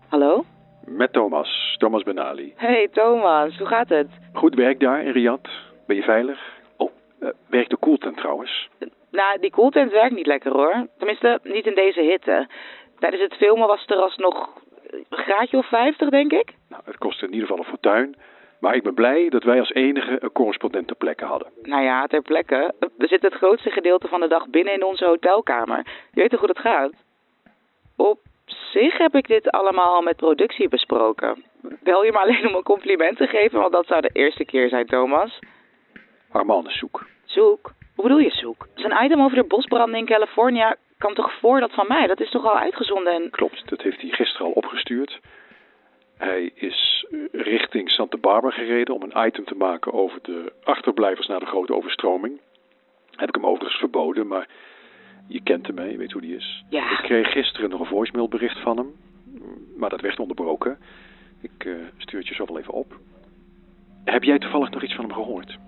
Hallo? 0.08 0.44
Met 0.86 1.12
Thomas, 1.12 1.74
Thomas 1.78 2.02
Benali. 2.02 2.52
Hey 2.56 2.88
Thomas, 2.92 3.58
hoe 3.58 3.66
gaat 3.66 3.88
het? 3.88 4.08
Goed 4.32 4.54
werk 4.54 4.80
daar 4.80 5.02
in 5.04 5.12
Riyadh. 5.12 5.50
Ben 5.86 5.96
je 5.96 6.02
veilig? 6.02 6.40
Oh, 6.76 6.90
uh, 7.20 7.28
werkt 7.46 7.70
de 7.70 7.76
koeltent 7.76 8.16
trouwens? 8.16 8.68
Nou, 9.10 9.40
die 9.40 9.50
koeltent 9.50 9.90
werkt 9.90 10.14
niet 10.14 10.26
lekker 10.26 10.52
hoor. 10.52 10.86
Tenminste, 10.98 11.40
niet 11.42 11.66
in 11.66 11.74
deze 11.74 12.00
hitte. 12.00 12.48
Tijdens 12.98 13.22
het 13.22 13.34
filmen 13.34 13.66
was 13.66 13.80
het 13.80 13.90
er 13.90 13.96
alsnog 13.96 14.48
een 14.90 15.06
graadje 15.10 15.56
of 15.58 15.68
50, 15.68 16.10
denk 16.10 16.32
ik. 16.32 16.54
Nou, 16.68 16.82
het 16.84 16.98
kostte 16.98 17.26
in 17.26 17.32
ieder 17.32 17.48
geval 17.48 17.64
een 17.64 17.70
fortuin. 17.70 18.16
Maar 18.62 18.74
ik 18.74 18.82
ben 18.82 18.94
blij 18.94 19.28
dat 19.28 19.44
wij 19.44 19.58
als 19.58 19.72
enige 19.72 20.16
een 20.20 20.32
correspondent 20.32 20.86
ter 20.86 20.96
plekke 20.96 21.24
hadden. 21.24 21.52
Nou 21.62 21.82
ja, 21.82 22.06
ter 22.06 22.22
plekke. 22.22 22.74
We 22.78 23.06
zitten 23.06 23.30
het 23.30 23.38
grootste 23.38 23.70
gedeelte 23.70 24.08
van 24.08 24.20
de 24.20 24.28
dag 24.28 24.48
binnen 24.48 24.74
in 24.74 24.84
onze 24.84 25.04
hotelkamer. 25.04 25.76
Je 26.12 26.20
weet 26.20 26.30
toch 26.30 26.38
hoe 26.38 26.48
dat 26.48 26.58
gaat? 26.58 26.92
Op 27.96 28.18
zich 28.46 28.98
heb 28.98 29.14
ik 29.14 29.26
dit 29.26 29.50
allemaal 29.50 29.94
al 29.94 30.02
met 30.02 30.16
productie 30.16 30.68
besproken. 30.68 31.44
Bel 31.82 32.04
je 32.04 32.12
me 32.12 32.18
alleen 32.18 32.48
om 32.48 32.54
een 32.54 32.62
compliment 32.62 33.16
te 33.16 33.26
geven, 33.26 33.60
want 33.60 33.72
dat 33.72 33.86
zou 33.86 34.00
de 34.00 34.10
eerste 34.12 34.44
keer 34.44 34.68
zijn, 34.68 34.86
Thomas. 34.86 35.38
Armand 36.30 36.66
is 36.66 36.78
zoek. 36.78 37.06
Zoek? 37.24 37.72
Hoe 37.94 38.04
bedoel 38.04 38.18
je 38.18 38.30
zoek? 38.30 38.66
Zijn 38.74 39.04
item 39.04 39.22
over 39.22 39.36
de 39.36 39.44
bosbranden 39.44 39.98
in 39.98 40.06
California 40.06 40.76
kan 40.98 41.14
toch 41.14 41.32
voor 41.32 41.60
dat 41.60 41.72
van 41.72 41.86
mij? 41.88 42.06
Dat 42.06 42.20
is 42.20 42.30
toch 42.30 42.44
al 42.44 42.58
uitgezonden? 42.58 43.12
En... 43.12 43.30
Klopt, 43.30 43.68
dat 43.68 43.82
heeft 43.82 44.00
hij 44.00 44.10
gisteren 44.10 44.46
al 44.46 44.52
opgestuurd. 44.52 45.20
Hij 46.28 46.50
is 46.54 47.06
richting 47.32 47.90
Santa 47.90 48.16
Barbara 48.16 48.54
gereden 48.54 48.94
om 48.94 49.02
een 49.02 49.26
item 49.26 49.44
te 49.44 49.54
maken 49.54 49.92
over 49.92 50.18
de 50.22 50.52
achterblijvers 50.64 51.26
na 51.26 51.38
de 51.38 51.46
grote 51.46 51.74
overstroming. 51.74 52.40
Heb 53.10 53.28
ik 53.28 53.34
hem 53.34 53.46
overigens 53.46 53.78
verboden, 53.78 54.26
maar 54.26 54.48
je 55.28 55.42
kent 55.42 55.66
hem, 55.66 55.78
hè? 55.78 55.84
je 55.84 55.96
weet 55.96 56.12
hoe 56.12 56.20
die 56.20 56.36
is. 56.36 56.64
Ja. 56.68 56.90
Ik 56.90 56.98
kreeg 57.02 57.32
gisteren 57.32 57.70
nog 57.70 57.80
een 57.80 57.86
voicemailbericht 57.86 58.58
van 58.58 58.76
hem, 58.76 58.92
maar 59.76 59.90
dat 59.90 60.00
werd 60.00 60.18
onderbroken. 60.18 60.78
Ik 61.40 61.64
uh, 61.64 61.76
stuur 61.96 62.18
het 62.18 62.28
je 62.28 62.34
zo 62.34 62.44
wel 62.44 62.58
even 62.58 62.74
op. 62.74 62.96
Heb 64.04 64.22
jij 64.22 64.38
toevallig 64.38 64.70
nog 64.70 64.82
iets 64.82 64.94
van 64.94 65.04
hem 65.04 65.14
gehoord? 65.14 65.58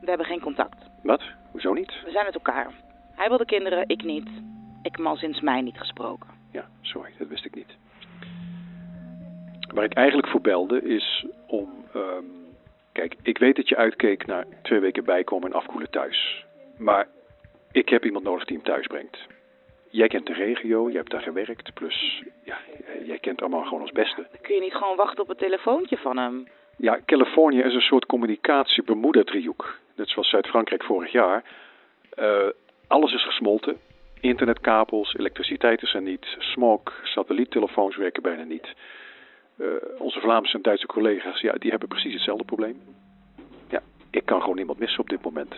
We 0.00 0.08
hebben 0.08 0.26
geen 0.26 0.40
contact. 0.40 0.86
Wat? 1.02 1.22
Hoezo 1.50 1.72
niet? 1.72 2.02
We 2.04 2.10
zijn 2.10 2.24
met 2.24 2.34
elkaar. 2.34 2.72
Hij 3.14 3.28
wilde 3.28 3.44
kinderen, 3.44 3.88
ik 3.88 4.02
niet. 4.02 4.28
Ik 4.82 4.92
heb 4.92 4.96
hem 4.96 5.06
al 5.06 5.16
sinds 5.16 5.40
mei 5.40 5.62
niet 5.62 5.78
gesproken. 5.78 6.30
Ja, 6.52 6.68
sorry, 6.80 7.10
dat 7.18 7.28
wist 7.28 7.44
ik 7.44 7.54
niet. 7.54 7.76
Waar 9.74 9.84
ik 9.84 9.94
eigenlijk 9.94 10.28
voor 10.28 10.40
belde 10.40 10.82
is 10.82 11.26
om... 11.46 11.84
Um, 11.96 12.54
kijk, 12.92 13.14
ik 13.22 13.38
weet 13.38 13.56
dat 13.56 13.68
je 13.68 13.76
uitkeek 13.76 14.26
naar 14.26 14.46
twee 14.62 14.80
weken 14.80 15.04
bijkomen 15.04 15.50
en 15.50 15.56
afkoelen 15.56 15.90
thuis. 15.90 16.44
Maar 16.78 17.08
ik 17.72 17.88
heb 17.88 18.04
iemand 18.04 18.24
nodig 18.24 18.44
die 18.44 18.56
hem 18.56 18.66
thuis 18.66 18.86
brengt. 18.86 19.18
Jij 19.90 20.08
kent 20.08 20.26
de 20.26 20.32
regio, 20.32 20.86
jij 20.86 20.96
hebt 20.96 21.10
daar 21.10 21.22
gewerkt. 21.22 21.74
Plus, 21.74 22.22
ja, 22.44 22.58
jij 23.04 23.18
kent 23.18 23.40
allemaal 23.40 23.64
gewoon 23.64 23.80
als 23.80 23.92
beste. 23.92 24.26
Dan 24.30 24.40
kun 24.42 24.54
je 24.54 24.60
niet 24.60 24.74
gewoon 24.74 24.96
wachten 24.96 25.22
op 25.22 25.28
het 25.28 25.38
telefoontje 25.38 25.96
van 25.96 26.18
hem? 26.18 26.48
Ja, 26.76 27.00
Californië 27.06 27.60
is 27.60 27.74
een 27.74 27.80
soort 27.80 28.06
communicatie-Bermuda-driehoek. 28.06 29.78
Net 29.94 30.08
zoals 30.08 30.28
Zuid-Frankrijk 30.28 30.84
vorig 30.84 31.12
jaar. 31.12 31.44
Uh, 32.18 32.46
alles 32.86 33.12
is 33.12 33.24
gesmolten. 33.24 33.76
Internetkabels, 34.20 35.14
elektriciteit 35.14 35.82
is 35.82 35.94
er 35.94 36.02
niet. 36.02 36.26
Smog, 36.38 36.80
satelliettelefoons 37.02 37.96
werken 37.96 38.22
bijna 38.22 38.42
niet. 38.42 38.74
Uh, 39.58 39.66
onze 39.98 40.20
Vlaamse 40.20 40.56
en 40.56 40.62
Duitse 40.62 40.86
collega's, 40.86 41.40
ja, 41.40 41.52
die 41.52 41.70
hebben 41.70 41.88
precies 41.88 42.12
hetzelfde 42.12 42.44
probleem. 42.44 42.80
Ja, 43.68 43.82
ik 44.10 44.24
kan 44.24 44.40
gewoon 44.40 44.56
niemand 44.56 44.78
missen 44.78 45.00
op 45.00 45.08
dit 45.08 45.22
moment. 45.22 45.54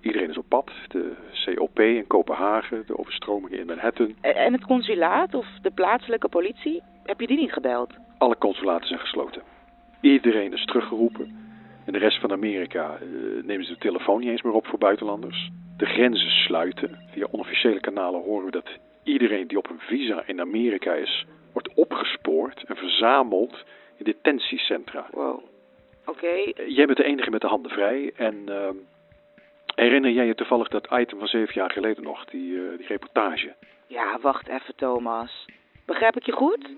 Iedereen 0.00 0.30
is 0.30 0.38
op 0.38 0.48
pad. 0.48 0.70
De 0.88 1.12
COP 1.44 1.80
in 1.80 2.06
Kopenhagen, 2.06 2.84
de 2.86 2.98
overstromingen 2.98 3.58
in 3.58 3.66
Manhattan. 3.66 4.14
En 4.20 4.52
het 4.52 4.64
consulaat 4.64 5.34
of 5.34 5.46
de 5.62 5.70
plaatselijke 5.70 6.28
politie? 6.28 6.82
Heb 7.04 7.20
je 7.20 7.26
die 7.26 7.36
niet 7.36 7.52
gebeld? 7.52 7.92
Alle 8.18 8.38
consulaten 8.38 8.88
zijn 8.88 9.00
gesloten. 9.00 9.42
Iedereen 10.00 10.52
is 10.52 10.64
teruggeroepen. 10.64 11.40
In 11.86 11.92
de 11.92 11.98
rest 11.98 12.20
van 12.20 12.32
Amerika 12.32 12.98
uh, 13.02 13.44
nemen 13.44 13.64
ze 13.64 13.72
de 13.72 13.78
telefoon 13.78 14.20
niet 14.20 14.28
eens 14.28 14.42
meer 14.42 14.52
op 14.52 14.66
voor 14.66 14.78
buitenlanders. 14.78 15.50
de 15.76 15.86
grenzen 15.86 16.30
sluiten. 16.30 16.98
Via 17.12 17.26
onofficiële 17.30 17.80
kanalen 17.80 18.22
horen 18.22 18.44
we 18.44 18.50
dat 18.50 18.70
iedereen 19.02 19.46
die 19.46 19.58
op 19.58 19.70
een 19.70 19.78
visa 19.78 20.22
in 20.26 20.40
Amerika 20.40 20.92
is, 20.92 21.26
wordt 21.52 21.74
opgespoord 21.74 22.64
en 22.64 22.76
verzameld 22.76 23.64
in 23.96 24.04
detentiecentra. 24.04 25.06
Wow. 25.10 25.40
Oké. 26.06 26.26
Eh, 26.26 26.68
Jij 26.76 26.86
bent 26.86 26.98
de 26.98 27.04
enige 27.04 27.30
met 27.30 27.40
de 27.40 27.46
handen 27.46 27.70
vrij. 27.70 28.12
En 28.16 28.42
ehm, 28.48 28.74
herinner 29.74 30.10
jij 30.10 30.26
je 30.26 30.34
toevallig 30.34 30.68
dat 30.68 30.88
item 30.92 31.18
van 31.18 31.28
zeven 31.28 31.54
jaar 31.54 31.70
geleden 31.70 32.02
nog, 32.02 32.24
die, 32.24 32.56
eh, 32.56 32.76
die 32.76 32.86
reportage? 32.86 33.54
Ja, 33.86 34.18
wacht 34.20 34.48
even, 34.48 34.74
Thomas. 34.76 35.44
Begrijp 35.86 36.16
ik 36.16 36.26
je 36.26 36.32
goed? 36.32 36.68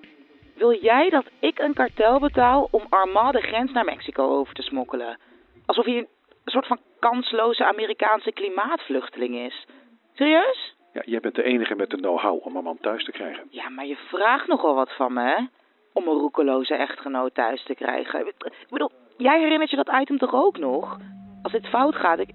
Wil 0.54 0.74
jij 0.82 1.10
dat 1.10 1.24
ik 1.38 1.58
een 1.58 1.74
kartel 1.74 2.18
betaal 2.20 2.68
om 2.70 2.86
Armand 2.88 3.32
de 3.32 3.40
grens 3.40 3.72
naar 3.72 3.84
Mexico 3.84 4.38
over 4.38 4.54
te 4.54 4.62
smokkelen? 4.62 5.18
Alsof 5.66 5.84
hij 5.84 5.96
een 5.96 6.08
soort 6.44 6.66
van 6.66 6.78
kansloze 6.98 7.64
Amerikaanse 7.64 8.32
klimaatvluchteling 8.32 9.34
is. 9.36 9.66
Serieus? 10.14 10.73
Ja, 10.94 11.02
jij 11.04 11.20
bent 11.20 11.34
de 11.34 11.42
enige 11.42 11.74
met 11.74 11.90
de 11.90 11.96
know-how 11.96 12.46
om 12.46 12.56
een 12.56 12.64
man 12.64 12.78
thuis 12.80 13.04
te 13.04 13.12
krijgen. 13.12 13.44
Ja, 13.50 13.68
maar 13.68 13.86
je 13.86 13.96
vraagt 13.96 14.46
nogal 14.48 14.74
wat 14.74 14.90
van 14.96 15.12
me, 15.12 15.22
hè? 15.22 15.44
Om 15.92 16.08
een 16.08 16.18
roekeloze 16.18 16.74
echtgenoot 16.74 17.34
thuis 17.34 17.64
te 17.64 17.74
krijgen. 17.74 18.26
Ik 18.26 18.34
bedoel, 18.68 18.90
jij 19.16 19.40
herinnert 19.40 19.70
je 19.70 19.76
dat 19.76 19.92
item 20.00 20.18
toch 20.18 20.34
ook 20.34 20.58
nog? 20.58 20.98
Als 21.42 21.52
dit 21.52 21.66
fout 21.66 21.94
gaat, 21.94 22.18
ik... 22.18 22.30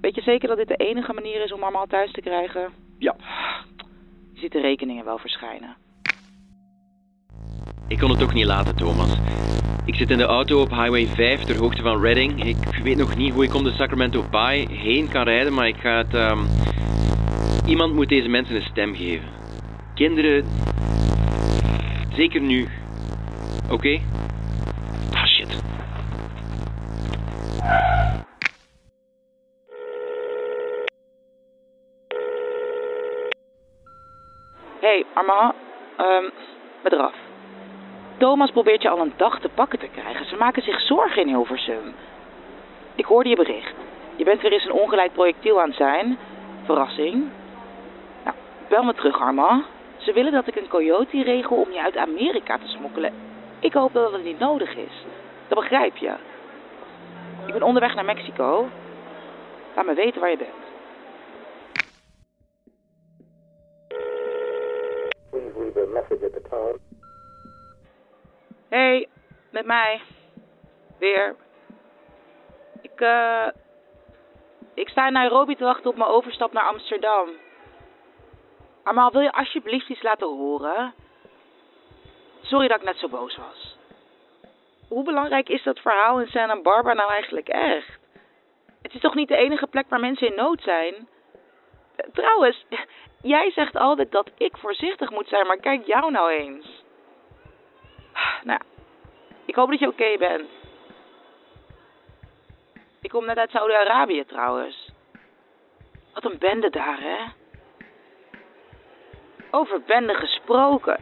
Weet 0.00 0.14
je 0.14 0.20
zeker 0.22 0.48
dat 0.48 0.56
dit 0.56 0.68
de 0.68 0.76
enige 0.76 1.12
manier 1.12 1.44
is 1.44 1.52
om 1.52 1.62
Armand 1.62 1.90
thuis 1.90 2.12
te 2.12 2.20
krijgen? 2.20 2.72
Ja, 2.98 3.14
Je 4.32 4.40
ziet 4.40 4.52
de 4.52 4.60
rekeningen 4.60 5.04
wel 5.04 5.18
verschijnen. 5.18 5.76
Ik 7.88 7.98
kon 7.98 8.10
het 8.10 8.18
toch 8.18 8.34
niet 8.34 8.44
laten, 8.46 8.76
Thomas. 8.76 9.18
Ik 9.84 9.94
zit 9.94 10.10
in 10.10 10.18
de 10.18 10.24
auto 10.24 10.60
op 10.60 10.68
Highway 10.70 11.06
5 11.06 11.40
ter 11.44 11.58
hoogte 11.58 11.82
van 11.82 12.00
Redding. 12.00 12.44
Ik 12.44 12.80
weet 12.82 12.96
nog 12.96 13.16
niet 13.16 13.32
hoe 13.34 13.44
ik 13.44 13.54
om 13.54 13.64
de 13.64 13.70
Sacramento 13.72 14.22
Bay 14.30 14.66
heen 14.70 15.08
kan 15.08 15.22
rijden, 15.22 15.54
maar 15.54 15.68
ik 15.68 15.76
ga 15.76 15.96
het. 15.96 16.14
ehm, 16.14 16.38
Iemand 17.66 17.94
moet 17.94 18.08
deze 18.08 18.28
mensen 18.28 18.56
een 18.56 18.62
stem 18.62 18.94
geven. 18.94 19.28
Kinderen. 19.94 20.44
Zeker 22.12 22.40
nu. 22.40 22.68
Oké? 23.70 24.00
Ah, 25.12 25.26
shit. 25.26 25.62
Hey, 34.80 35.04
Armand, 35.14 35.54
ehm, 35.96 36.24
met 36.82 36.92
eraf. 36.92 37.14
Thomas 38.18 38.50
probeert 38.50 38.82
je 38.82 38.88
al 38.88 39.00
een 39.00 39.12
dag 39.16 39.40
te 39.40 39.48
pakken 39.54 39.78
te 39.78 39.88
krijgen. 39.92 40.26
Ze 40.26 40.36
maken 40.36 40.62
zich 40.62 40.80
zorgen 40.80 41.22
in 41.22 41.28
Hilversum. 41.28 41.94
Ik 42.94 43.04
hoorde 43.04 43.28
je 43.28 43.36
bericht. 43.36 43.74
Je 44.16 44.24
bent 44.24 44.40
weer 44.40 44.52
eens 44.52 44.64
een 44.64 44.72
ongeleid 44.72 45.12
projectiel 45.12 45.60
aan 45.60 45.68
het 45.68 45.76
zijn. 45.76 46.18
Verrassing. 46.64 47.24
Bel 48.68 48.82
me 48.82 48.94
terug, 48.94 49.20
Armand. 49.20 49.64
Ze 49.96 50.12
willen 50.12 50.32
dat 50.32 50.46
ik 50.46 50.56
een 50.56 50.68
coyote 50.68 51.22
regel 51.22 51.56
om 51.56 51.72
je 51.72 51.82
uit 51.82 51.96
Amerika 51.96 52.58
te 52.58 52.66
smokkelen. 52.66 53.12
Ik 53.60 53.72
hoop 53.72 53.92
dat 53.92 54.12
het 54.12 54.24
niet 54.24 54.38
nodig 54.38 54.76
is. 54.76 55.04
Dat 55.48 55.58
begrijp 55.58 55.96
je. 55.96 56.14
Ik 57.46 57.52
ben 57.52 57.62
onderweg 57.62 57.94
naar 57.94 58.04
Mexico. 58.04 58.68
Laat 59.74 59.86
me 59.86 59.94
weten 59.94 60.20
waar 60.20 60.30
je 60.30 60.36
bent. 60.36 60.64
Hey, 68.68 69.08
met 69.50 69.66
mij. 69.66 70.00
Weer. 70.98 71.36
Ik, 72.82 73.00
eh. 73.00 73.46
ik 74.74 74.88
sta 74.88 75.06
in 75.06 75.12
Nairobi 75.12 75.56
te 75.56 75.64
wachten 75.64 75.90
op 75.90 75.96
mijn 75.96 76.10
overstap 76.10 76.52
naar 76.52 76.64
Amsterdam. 76.64 77.28
Armaal, 78.86 79.10
wil 79.10 79.20
je 79.20 79.32
alsjeblieft 79.32 79.88
iets 79.88 80.02
laten 80.02 80.26
horen? 80.26 80.94
Sorry 82.42 82.68
dat 82.68 82.78
ik 82.78 82.84
net 82.84 82.96
zo 82.96 83.08
boos 83.08 83.36
was. 83.36 83.76
Hoe 84.88 85.04
belangrijk 85.04 85.48
is 85.48 85.62
dat 85.62 85.78
verhaal 85.78 86.20
in 86.20 86.26
Santa 86.26 86.60
Barbara 86.60 86.94
nou 86.94 87.10
eigenlijk 87.10 87.48
echt? 87.48 87.98
Het 88.82 88.94
is 88.94 89.00
toch 89.00 89.14
niet 89.14 89.28
de 89.28 89.36
enige 89.36 89.66
plek 89.66 89.88
waar 89.88 90.00
mensen 90.00 90.28
in 90.28 90.34
nood 90.36 90.62
zijn? 90.62 91.08
Trouwens, 92.12 92.64
jij 93.34 93.50
zegt 93.50 93.76
altijd 93.76 94.12
dat 94.12 94.30
ik 94.36 94.56
voorzichtig 94.56 95.10
moet 95.10 95.28
zijn, 95.28 95.46
maar 95.46 95.60
kijk 95.60 95.86
jou 95.86 96.10
nou 96.10 96.30
eens. 96.30 96.84
Nou, 98.44 98.60
ik 99.44 99.54
hoop 99.54 99.70
dat 99.70 99.78
je 99.78 99.88
oké 99.88 100.16
bent. 100.18 100.50
Ik 103.00 103.10
kom 103.10 103.24
net 103.24 103.38
uit 103.38 103.50
Saudi-Arabië 103.50 104.24
trouwens. 104.24 104.90
Wat 106.14 106.24
een 106.24 106.38
bende 106.38 106.70
daar, 106.70 107.00
hè? 107.00 107.24
Over 109.56 109.80
bende 109.86 110.14
gesproken. 110.14 111.00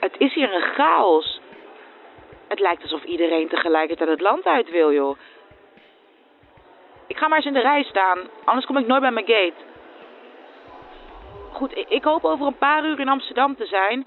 Het 0.00 0.14
is 0.18 0.34
hier 0.34 0.54
een 0.54 0.74
chaos. 0.74 1.40
Het 2.48 2.60
lijkt 2.60 2.82
alsof 2.82 3.04
iedereen 3.04 3.48
tegelijkertijd 3.48 4.08
het 4.08 4.20
land 4.20 4.44
uit 4.44 4.70
wil, 4.70 4.92
joh. 4.92 5.18
Ik 7.06 7.16
ga 7.16 7.28
maar 7.28 7.36
eens 7.36 7.46
in 7.46 7.52
de 7.52 7.60
rij 7.60 7.82
staan, 7.82 8.18
anders 8.44 8.66
kom 8.66 8.76
ik 8.76 8.86
nooit 8.86 9.00
bij 9.00 9.10
mijn 9.10 9.26
gate. 9.26 9.62
Goed, 11.52 11.84
ik, 11.88 12.04
hoop 12.04 12.24
over 12.24 12.46
een 12.46 12.58
paar 12.58 12.84
uur 12.84 13.00
in 13.00 13.08
Amsterdam 13.08 13.56
te 13.56 13.66
zijn. 13.66 14.06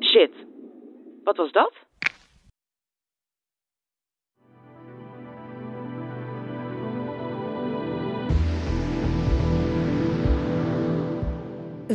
Shit. 0.00 0.32
Wat 1.24 1.36
was 1.36 1.52
dat? 1.52 1.72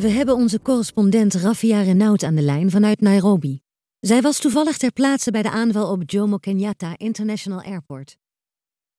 We 0.02 0.10
hebben 0.10 0.36
onze 0.36 0.62
correspondent 0.62 1.34
Raffia 1.34 1.82
Renaud 1.82 2.24
aan 2.24 2.36
de 2.36 2.42
lijn 2.42 2.70
vanuit 2.70 3.02
Nairobi. 3.02 3.60
Zij 4.00 4.22
was 4.22 4.42
toevallig 4.42 4.78
ter 4.78 4.92
plaatse 4.92 5.32
bij 5.32 5.42
de 5.42 5.50
aanval 5.50 5.92
op 5.92 6.02
Jomo 6.06 6.38
Kenyatta 6.38 6.92
International 6.98 7.62
Airport. 7.62 8.18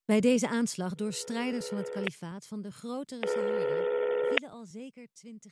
Bij 0.06 0.20
deze 0.20 0.48
aanslag 0.48 0.94
door 0.94 1.12
strijders 1.12 1.68
van 1.68 1.78
het 1.78 1.90
kalifaat 1.90 2.46
van 2.46 2.62
de 2.62 2.70
grotere 2.70 3.28
Sahara 3.28 3.82
vielen 4.28 4.50
al 4.50 4.64
zeker 4.64 5.06
twintig 5.12 5.50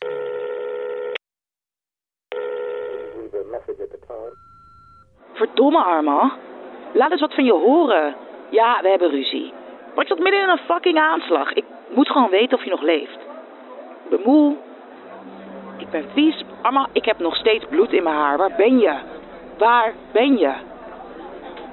Verdomme, 5.33 5.85
Arma. 5.85 6.39
Laat 6.95 7.11
eens 7.11 7.21
wat 7.21 7.35
van 7.35 7.45
je 7.45 7.53
horen. 7.53 8.17
Ja, 8.51 8.81
we 8.83 8.89
hebben 8.89 9.11
ruzie. 9.11 9.53
Maar 9.95 10.05
ik 10.05 10.09
zat 10.09 10.19
midden 10.19 10.43
in 10.43 10.49
een 10.49 10.67
fucking 10.67 10.99
aanslag. 10.99 11.53
Ik 11.53 11.65
moet 11.95 12.09
gewoon 12.09 12.31
weten 12.31 12.59
of 12.59 12.65
je 12.65 12.71
nog 12.71 12.83
leeft. 12.83 13.19
Ik 14.11 14.25
ben 16.01 16.11
vies. 16.15 16.45
Arma, 16.63 16.89
ik 16.93 17.05
heb 17.05 17.19
nog 17.19 17.37
steeds 17.37 17.65
bloed 17.69 17.93
in 17.93 18.03
mijn 18.03 18.17
haar. 18.17 18.37
Waar 18.39 18.55
ben 18.57 18.79
je? 18.79 18.95
Waar 19.59 19.93
ben 20.13 20.37
je? 20.39 20.53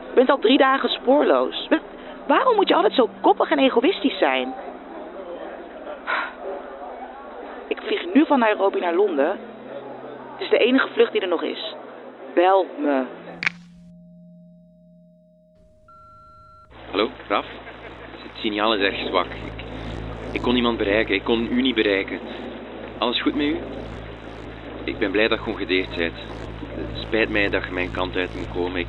Je 0.09 0.13
bent 0.15 0.29
al 0.29 0.37
drie 0.39 0.57
dagen 0.57 0.89
spoorloos. 0.89 1.67
Wa- 1.69 1.79
Waarom 2.27 2.55
moet 2.55 2.67
je 2.67 2.75
altijd 2.75 2.93
zo 2.93 3.09
koppig 3.21 3.49
en 3.51 3.59
egoïstisch 3.59 4.17
zijn? 4.17 4.53
Ik 7.67 7.81
vlieg 7.85 8.13
nu 8.13 8.25
van 8.25 8.39
Nairobi 8.39 8.79
naar 8.79 8.93
Londen. 8.95 9.27
Het 10.31 10.41
is 10.41 10.49
de 10.49 10.57
enige 10.57 10.87
vlucht 10.93 11.11
die 11.11 11.21
er 11.21 11.27
nog 11.27 11.43
is. 11.43 11.75
Bel 12.33 12.65
me. 12.77 13.03
Hallo, 16.91 17.09
Raf? 17.27 17.45
Het 18.11 18.31
signaal 18.41 18.73
is 18.75 18.81
erg 18.81 19.07
zwak. 19.07 19.27
Ik 20.31 20.41
kon 20.41 20.53
niemand 20.53 20.77
bereiken, 20.77 21.15
ik 21.15 21.23
kon 21.23 21.47
u 21.51 21.61
niet 21.61 21.75
bereiken. 21.75 22.19
Alles 22.97 23.21
goed 23.21 23.35
met 23.35 23.45
u? 23.45 23.57
Ik 24.83 24.97
ben 24.97 25.11
blij 25.11 25.27
dat 25.27 25.39
je 25.43 25.51
ongedeerd 25.51 25.95
bent. 25.95 26.17
Het 26.75 27.01
spijt 27.05 27.29
mij 27.29 27.49
dat 27.49 27.63
je 27.63 27.71
mijn 27.71 27.91
kant 27.91 28.15
uit 28.15 28.35
moet 28.35 28.51
komen. 28.53 28.79
Ik, 28.79 28.87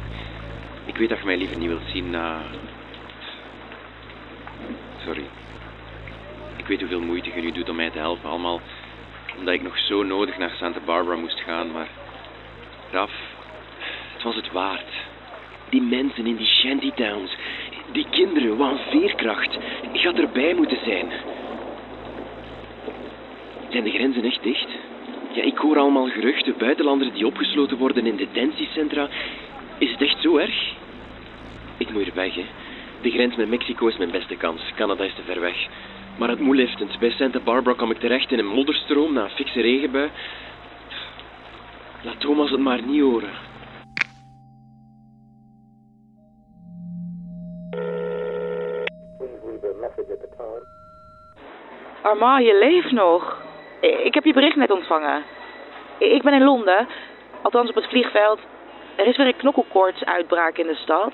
ik 0.84 0.96
weet 0.96 1.08
dat 1.08 1.18
je 1.18 1.24
mij 1.24 1.36
liever 1.36 1.56
niet 1.56 1.68
wilt 1.68 1.88
zien 1.92 2.10
na... 2.10 2.42
Sorry. 5.04 5.24
Ik 6.56 6.66
weet 6.66 6.80
hoeveel 6.80 7.00
moeite 7.00 7.30
je 7.34 7.40
nu 7.40 7.52
doet 7.52 7.68
om 7.68 7.76
mij 7.76 7.90
te 7.90 7.98
helpen. 7.98 8.30
Allemaal 8.30 8.60
omdat 9.38 9.54
ik 9.54 9.62
nog 9.62 9.78
zo 9.78 10.02
nodig 10.02 10.38
naar 10.38 10.50
Santa 10.58 10.80
Barbara 10.84 11.16
moest 11.16 11.40
gaan, 11.40 11.72
maar... 11.72 11.88
Raf, 12.90 13.12
het 14.12 14.22
was 14.22 14.34
het 14.34 14.52
waard. 14.52 14.92
Die 15.68 15.82
mensen 15.82 16.26
in 16.26 16.36
die 16.36 16.46
shantytowns, 16.46 17.36
die 17.92 18.06
kinderen, 18.10 18.56
wat 18.56 18.70
een 18.70 18.78
veerkracht. 18.90 19.58
Ik 19.92 20.02
had 20.02 20.18
erbij 20.18 20.54
moeten 20.54 20.78
zijn. 20.84 21.12
Zijn 23.68 23.84
de 23.84 23.90
grenzen 23.90 24.24
echt 24.24 24.42
dicht? 24.42 24.68
Ja, 25.34 25.42
ik 25.42 25.58
hoor 25.58 25.78
allemaal 25.78 26.08
geruchten, 26.08 26.54
buitenlanders 26.58 27.12
die 27.12 27.26
opgesloten 27.26 27.76
worden 27.76 28.06
in 28.06 28.16
detentiecentra. 28.16 29.08
Is 29.78 29.90
het 29.90 30.00
echt 30.00 30.20
zo 30.20 30.36
erg? 30.36 30.74
Ik 31.76 31.90
moet 31.90 32.02
hier 32.02 32.14
weg, 32.14 32.34
hè. 32.34 32.44
De 33.02 33.10
grens 33.10 33.36
met 33.36 33.48
Mexico 33.48 33.86
is 33.86 33.96
mijn 33.96 34.10
beste 34.10 34.36
kans. 34.36 34.62
Canada 34.76 35.04
is 35.04 35.14
te 35.14 35.22
ver 35.22 35.40
weg. 35.40 35.66
Maar 36.18 36.28
het 36.28 36.40
moet 36.40 36.56
liftend. 36.56 36.98
Bij 36.98 37.10
Santa 37.10 37.40
Barbara 37.40 37.76
kwam 37.76 37.90
ik 37.90 37.98
terecht 37.98 38.32
in 38.32 38.38
een 38.38 38.46
modderstroom 38.46 39.12
na 39.12 39.22
een 39.22 39.30
fikse 39.30 39.60
regenbui. 39.60 40.10
Laat 42.02 42.20
Thomas 42.20 42.50
het 42.50 42.60
maar 42.60 42.82
niet 42.82 43.00
horen. 43.00 43.30
Armand, 52.02 52.44
je 52.44 52.58
leeft 52.58 52.90
nog. 52.90 53.43
Ik 53.84 54.14
heb 54.14 54.24
je 54.24 54.32
bericht 54.32 54.56
net 54.56 54.70
ontvangen. 54.70 55.24
Ik 55.98 56.22
ben 56.22 56.32
in 56.32 56.44
Londen, 56.44 56.88
althans 57.42 57.68
op 57.68 57.74
het 57.74 57.88
vliegveld. 57.88 58.40
Er 58.96 59.06
is 59.06 59.16
weer 59.16 59.26
een 59.26 59.36
knokkelkoortsuitbraak 59.36 60.58
in 60.58 60.66
de 60.66 60.74
stad. 60.74 61.12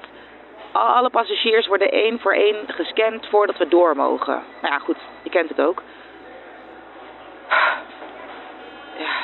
Alle 0.73 1.11
passagiers 1.11 1.67
worden 1.67 1.91
één 1.91 2.21
voor 2.21 2.33
één 2.33 2.57
gescand 2.67 3.27
voordat 3.27 3.57
we 3.57 3.69
door 3.69 3.97
mogen. 3.97 4.43
Nou 4.63 4.75
ja, 4.75 4.79
goed, 4.79 4.97
je 5.23 5.31
kent 5.31 5.49
het 5.49 5.61
ook. 5.61 5.83
Ja, 8.99 9.15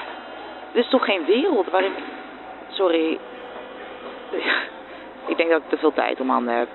dit 0.72 0.84
is 0.84 0.90
toch 0.90 1.04
geen 1.04 1.24
wereld 1.24 1.70
waarin... 1.70 1.92
Sorry. 2.68 3.18
Ik 5.26 5.36
denk 5.36 5.50
dat 5.50 5.62
ik 5.62 5.68
te 5.68 5.76
veel 5.76 5.92
tijd 5.92 6.20
om 6.20 6.30
handen 6.30 6.54
heb. 6.54 6.68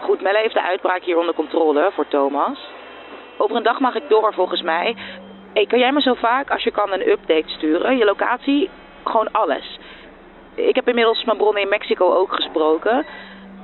Goed, 0.00 0.20
Melle 0.20 0.38
heeft 0.38 0.54
de 0.54 0.62
uitbraak 0.62 1.02
hier 1.02 1.18
onder 1.18 1.34
controle 1.34 1.90
voor 1.94 2.08
Thomas. 2.08 2.58
Over 3.38 3.56
een 3.56 3.62
dag 3.62 3.80
mag 3.80 3.94
ik 3.94 4.08
door, 4.08 4.34
volgens 4.34 4.62
mij. 4.62 4.96
Hey, 5.52 5.66
kan 5.66 5.78
jij 5.78 5.92
me 5.92 6.00
zo 6.00 6.14
vaak 6.14 6.50
als 6.50 6.62
je 6.62 6.70
kan 6.70 6.92
een 6.92 7.08
update 7.08 7.48
sturen? 7.48 7.96
Je 7.96 8.04
locatie, 8.04 8.70
gewoon 9.04 9.32
alles. 9.32 9.78
Ik 10.54 10.74
heb 10.74 10.88
inmiddels 10.88 11.24
mijn 11.24 11.36
bronnen 11.36 11.62
in 11.62 11.68
Mexico 11.68 12.14
ook 12.14 12.32
gesproken. 12.32 13.06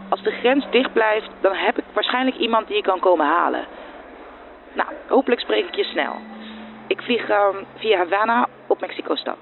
Als 0.09 0.23
de 0.23 0.31
grens 0.31 0.71
dicht 0.71 0.93
blijft, 0.93 1.31
dan 1.41 1.55
heb 1.55 1.79
ik 1.79 1.85
waarschijnlijk 1.93 2.37
iemand 2.37 2.67
die 2.67 2.76
je 2.76 2.83
kan 2.83 3.00
komen 3.00 3.26
halen. 3.26 3.67
Nou, 4.73 4.88
hopelijk 5.09 5.41
spreek 5.41 5.67
ik 5.67 5.75
je 5.75 5.85
snel. 5.85 6.17
Ik 6.87 7.03
vlieg 7.03 7.29
ehm, 7.29 7.57
via 7.76 7.97
Havana 7.97 8.49
op 8.67 8.81
Mexico-stad. 8.81 9.37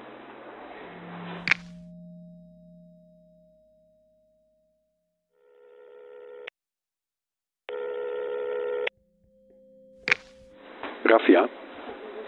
Raffia, 11.03 11.49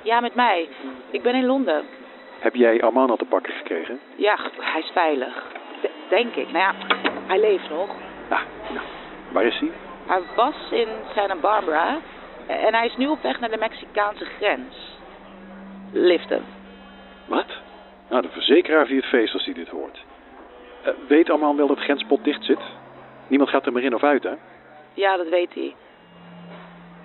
Ja, 0.05 0.21
met 0.21 0.35
mij. 0.35 0.69
Ik 1.11 1.23
ben 1.23 1.35
in 1.35 1.47
Londen. 1.47 1.85
heb 2.41 2.55
jij 2.55 2.83
Armand 2.83 3.11
al 3.11 3.17
te 3.17 3.25
pakken 3.25 3.53
gekregen? 3.53 4.01
Ja, 4.17 4.37
hij 4.61 4.81
is 4.81 4.91
veilig. 4.93 5.43
D- 5.83 5.89
denk 6.11 6.35
ik. 6.35 6.53
Nou 6.53 6.59
ja, 6.59 6.75
hij 7.27 7.41
leeft 7.41 7.71
nog. 7.71 7.91
Ah, 8.29 8.41
nou, 8.73 8.87
waar 9.33 9.45
is 9.45 9.59
hij? 9.59 9.71
Hij 10.07 10.21
was 10.37 10.55
in 10.71 10.89
Santa 11.15 11.37
Barbara 11.37 11.99
en 12.47 12.75
hij 12.75 12.87
is 12.87 12.97
nu 12.97 13.07
op 13.07 13.23
weg 13.23 13.41
naar 13.41 13.51
de 13.51 13.57
Mexicaanse 13.59 14.25
grens. 14.25 14.99
Liften. 15.93 16.45
Wat? 17.27 17.47
Nou, 18.09 18.23
de 18.23 18.29
verzekeraar 18.29 18.87
viert 18.87 19.05
feest 19.05 19.33
als 19.35 19.45
hij 19.45 19.55
dit 19.55 19.69
hoort. 19.69 20.05
Eh, 20.83 20.93
weet 21.09 21.31
Armand 21.31 21.57
wel 21.57 21.67
dat 21.67 21.77
het 21.77 21.85
grenspot 21.85 22.25
dicht 22.25 22.45
zit? 22.45 22.61
Niemand 23.27 23.51
gaat 23.51 23.67
er 23.67 23.73
meer 23.73 23.85
in 23.85 23.95
of 23.95 24.03
uit, 24.03 24.23
hè? 24.23 24.33
Ja, 24.95 25.17
dat 25.17 25.29
weet 25.29 25.55
hij. 25.55 25.75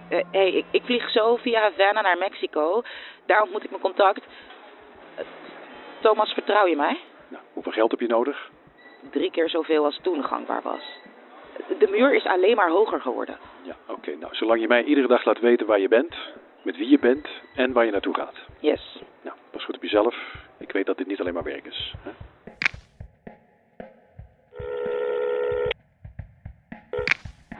Eh, 0.10 0.24
hey, 0.32 0.52
ik, 0.52 0.66
ik 0.72 0.84
vlieg 0.84 1.10
zo 1.10 1.36
via 1.36 1.62
Havana 1.62 2.02
naar 2.02 2.18
Mexico. 2.18 2.82
Daar 3.26 3.42
ontmoet 3.42 3.64
ik 3.64 3.70
mijn 3.70 3.82
contact. 3.82 4.24
Eh, 5.16 5.26
Thomas, 6.02 6.34
vertrouw 6.34 6.66
je 6.66 6.76
mij? 6.76 7.00
Nou, 7.28 7.44
hoeveel 7.54 7.72
geld 7.72 7.92
heb 7.92 8.00
je 8.00 8.08
nodig? 8.08 8.50
Drie 9.12 9.32
keer 9.32 9.50
zoveel 9.50 9.86
als 9.86 10.00
toen 10.02 10.24
gangbaar 10.24 10.62
was. 10.62 10.82
De 11.80 11.88
muur 11.88 12.14
is 12.14 12.26
alleen 12.26 12.56
maar 12.56 12.70
hoger 12.70 13.02
geworden. 13.02 13.38
Ja, 13.62 13.76
oké. 13.88 14.16
Nou, 14.16 14.36
zolang 14.36 14.62
je 14.62 14.68
mij 14.68 14.84
iedere 14.84 15.08
dag 15.08 15.26
laat 15.26 15.40
weten 15.40 15.68
waar 15.68 15.80
je 15.80 15.88
bent, 15.88 16.16
met 16.62 16.78
wie 16.78 16.90
je 16.90 17.00
bent 17.00 17.28
en 17.56 17.74
waar 17.74 17.86
je 17.86 17.92
naartoe 17.92 18.16
gaat. 18.16 18.36
Yes. 18.60 19.02
Nou, 19.22 19.38
pas 19.52 19.66
goed 19.66 19.76
op 19.76 19.82
jezelf. 19.84 20.16
Ik 20.58 20.72
weet 20.72 20.86
dat 20.86 20.98
dit 20.98 21.08
niet 21.08 21.20
alleen 21.20 21.34
maar 21.34 21.44
werk 21.44 21.66
is. 21.66 21.94
Hè? 22.04 22.12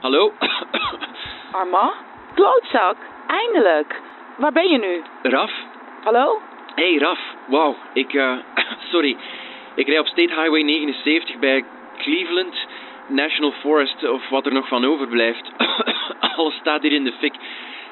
Hallo? 0.00 0.32
Armand? 1.52 2.09
Klootzak, 2.40 2.96
eindelijk. 3.26 4.00
Waar 4.36 4.52
ben 4.52 4.68
je 4.68 4.78
nu? 4.78 5.02
Raf? 5.30 5.52
Hallo? 6.04 6.40
Hey 6.74 6.96
Raf, 6.98 7.18
wauw. 7.46 7.76
Ik, 7.92 8.14
eh, 8.14 8.32
sorry. 8.92 9.16
Ik 9.74 9.86
rij 9.86 9.98
op 9.98 10.06
State 10.06 10.34
Highway 10.34 10.62
79 10.62 11.38
bij 11.38 11.64
Cleveland 11.98 12.66
National 13.06 13.52
Forest, 13.52 14.08
of 14.08 14.28
wat 14.28 14.46
er 14.46 14.52
nog 14.52 14.68
van 14.68 14.84
overblijft. 14.84 15.52
Alles 16.36 16.54
staat 16.54 16.82
hier 16.82 16.92
in 16.92 17.04
de 17.04 17.12
fik. 17.12 17.34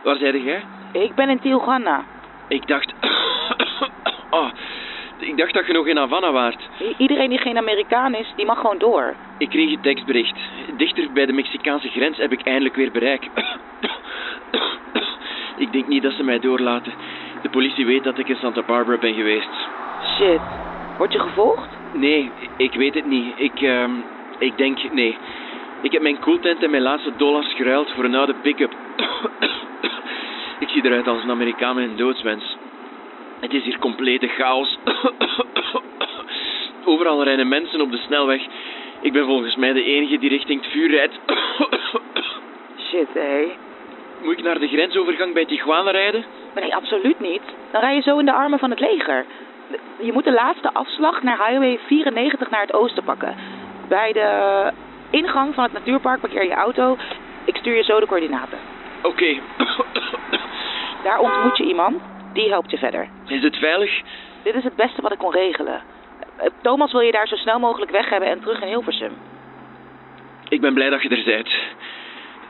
Waar 0.02 0.16
zei 0.16 0.42
jij? 0.42 0.62
Ik 0.92 1.14
ben 1.14 1.28
in 1.28 1.40
Tijuana. 1.40 2.04
Ik 2.48 2.66
dacht... 2.66 2.92
oh, 4.30 4.50
ik 5.18 5.36
dacht 5.36 5.54
dat 5.54 5.66
je 5.66 5.72
nog 5.72 5.86
in 5.86 5.96
Havana 5.96 6.32
waart. 6.32 6.68
I- 6.80 6.94
iedereen 6.98 7.28
die 7.28 7.38
geen 7.38 7.58
Amerikaan 7.58 8.14
is, 8.14 8.32
die 8.36 8.46
mag 8.46 8.60
gewoon 8.60 8.78
door. 8.78 9.14
Ik 9.38 9.48
kreeg 9.48 9.70
een 9.72 9.80
tekstbericht. 9.80 10.36
Dichter 10.76 11.12
bij 11.12 11.26
de 11.26 11.32
Mexicaanse 11.32 11.88
grens 11.88 12.16
heb 12.16 12.32
ik 12.32 12.42
eindelijk 12.42 12.74
weer 12.76 12.90
bereik. 12.90 13.28
ik 15.58 15.72
denk 15.72 15.86
niet 15.86 16.02
dat 16.02 16.12
ze 16.12 16.22
mij 16.22 16.38
doorlaten. 16.38 16.92
De 17.42 17.48
politie 17.48 17.86
weet 17.86 18.04
dat 18.04 18.18
ik 18.18 18.28
in 18.28 18.36
Santa 18.36 18.62
Barbara 18.62 18.98
ben 18.98 19.14
geweest. 19.14 19.48
Shit. 20.16 20.40
Word 20.98 21.12
je 21.12 21.18
gevolgd? 21.18 21.68
Nee, 21.92 22.30
ik 22.56 22.74
weet 22.74 22.94
het 22.94 23.06
niet. 23.06 23.32
Ik, 23.36 23.60
ehm, 23.60 23.90
ik 24.38 24.56
denk, 24.56 24.92
nee. 24.92 25.16
Ik 25.82 25.92
heb 25.92 26.02
mijn 26.02 26.18
koeltent 26.18 26.62
en 26.62 26.70
mijn 26.70 26.82
laatste 26.82 27.12
dollars 27.16 27.54
geruild 27.54 27.90
voor 27.94 28.04
een 28.04 28.14
oude 28.14 28.34
pick-up. 28.34 28.72
ik 30.60 30.68
zie 30.68 30.84
eruit 30.84 31.08
als 31.08 31.22
een 31.22 31.30
Amerikaan 31.30 31.74
met 31.74 31.84
een 31.84 31.96
doodswens. 31.96 32.56
Het 33.40 33.54
is 33.54 33.64
hier 33.64 33.78
complete 33.78 34.26
chaos. 34.26 34.78
Overal 36.84 37.24
rijden 37.24 37.48
mensen 37.48 37.80
op 37.80 37.90
de 37.90 38.02
snelweg. 38.06 38.42
Ik 39.00 39.12
ben 39.12 39.24
volgens 39.24 39.56
mij 39.56 39.72
de 39.72 39.84
enige 39.84 40.18
die 40.18 40.28
richting 40.28 40.60
het 40.60 40.70
vuur 40.70 40.90
rijdt. 40.90 41.18
Shit, 42.90 43.08
hé. 43.12 43.48
Moet 44.22 44.38
ik 44.38 44.44
naar 44.44 44.58
de 44.58 44.68
grensovergang 44.68 45.34
bij 45.34 45.44
Tijuana 45.46 45.90
rijden? 45.90 46.24
Nee, 46.54 46.74
absoluut 46.74 47.20
niet. 47.20 47.42
Dan 47.70 47.80
rij 47.80 47.94
je 47.94 48.02
zo 48.02 48.18
in 48.18 48.24
de 48.24 48.32
armen 48.32 48.58
van 48.58 48.70
het 48.70 48.80
leger. 48.80 49.24
Je 50.00 50.12
moet 50.12 50.24
de 50.24 50.32
laatste 50.32 50.72
afslag 50.72 51.22
naar 51.22 51.46
Highway 51.46 51.78
94 51.86 52.50
naar 52.50 52.60
het 52.60 52.72
oosten 52.72 53.04
pakken. 53.04 53.36
Bij 53.88 54.12
de 54.12 54.28
ingang 55.10 55.54
van 55.54 55.64
het 55.64 55.72
natuurpark 55.72 56.20
parkeer 56.20 56.44
je 56.44 56.54
auto. 56.54 56.96
Ik 57.44 57.56
stuur 57.56 57.76
je 57.76 57.82
zo 57.82 58.00
de 58.00 58.06
coördinaten. 58.06 58.58
Oké. 59.02 59.38
Daar 61.04 61.18
ontmoet 61.18 61.56
je 61.56 61.64
iemand. 61.64 62.02
Die 62.32 62.48
helpt 62.48 62.70
je 62.70 62.78
verder. 62.78 63.08
Is 63.26 63.42
het 63.42 63.56
veilig? 63.56 64.00
Dit 64.42 64.54
is 64.54 64.64
het 64.64 64.76
beste 64.76 65.02
wat 65.02 65.12
ik 65.12 65.18
kon 65.18 65.32
regelen. 65.32 65.82
Thomas 66.62 66.92
wil 66.92 67.00
je 67.00 67.12
daar 67.12 67.28
zo 67.28 67.36
snel 67.36 67.58
mogelijk 67.58 67.90
weg 67.90 68.08
hebben 68.10 68.28
en 68.28 68.40
terug 68.40 68.60
in 68.60 68.68
Hilversum. 68.68 69.12
Ik 70.48 70.60
ben 70.60 70.74
blij 70.74 70.90
dat 70.90 71.02
je 71.02 71.08
er 71.08 71.24
bent. 71.24 71.48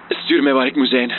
Stuur 0.09 0.42
mij 0.42 0.52
waar 0.52 0.66
ik 0.66 0.76
moet 0.76 0.88
zijn. 0.88 1.12